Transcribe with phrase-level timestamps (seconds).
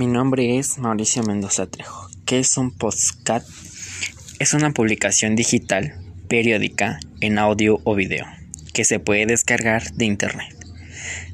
[0.00, 2.08] Mi nombre es Mauricio Mendoza Trejo.
[2.24, 3.46] ¿Qué es un podcast?
[4.38, 5.92] Es una publicación digital
[6.26, 8.24] periódica en audio o video
[8.72, 10.56] que se puede descargar de internet.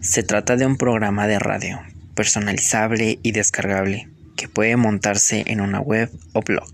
[0.00, 1.80] Se trata de un programa de radio
[2.16, 6.66] personalizable y descargable que puede montarse en una web o blog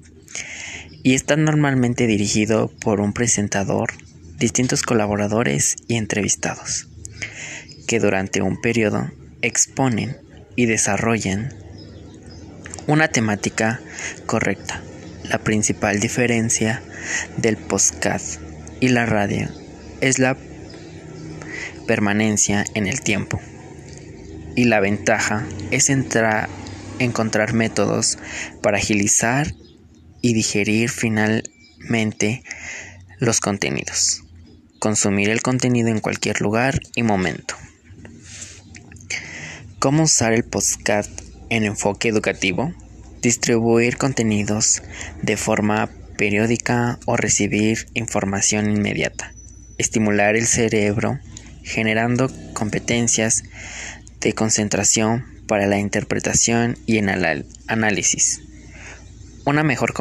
[1.03, 3.93] y está normalmente dirigido por un presentador,
[4.39, 6.89] distintos colaboradores y entrevistados
[7.87, 9.11] que durante un periodo
[9.43, 10.17] exponen
[10.57, 11.53] y desarrollan
[12.87, 13.81] una temática
[14.27, 14.83] correcta.
[15.25, 16.83] La principal diferencia
[17.37, 18.41] del podcast
[18.81, 19.49] y la radio
[20.01, 20.37] es la
[21.87, 23.41] permanencia en el tiempo.
[24.57, 28.19] Y la ventaja es encontrar métodos
[28.61, 29.55] para agilizar
[30.21, 32.43] y digerir finalmente
[33.19, 34.25] los contenidos.
[34.79, 37.55] Consumir el contenido en cualquier lugar y momento.
[39.79, 41.22] ¿Cómo usar el podcast
[41.53, 42.73] en enfoque educativo?
[43.21, 44.83] Distribuir contenidos
[45.21, 49.33] de forma periódica o recibir información inmediata.
[49.77, 51.19] Estimular el cerebro
[51.63, 53.45] generando competencias
[54.21, 58.41] de concentración para la interpretación y el análisis.
[59.45, 59.93] Una mejor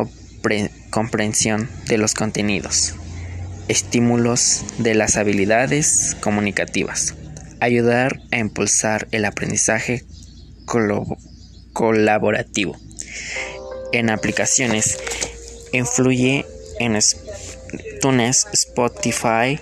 [0.89, 2.95] comprensión de los contenidos.
[3.67, 7.16] Estímulos de las habilidades comunicativas
[7.61, 10.04] ayudar a impulsar el aprendizaje
[11.73, 12.77] colaborativo.
[13.91, 14.97] En aplicaciones,
[15.72, 16.45] influye
[16.80, 16.97] en
[18.02, 19.59] Tunes, Spotify,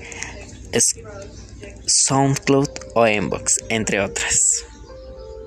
[1.85, 4.65] SoundCloud o Inbox, entre otras.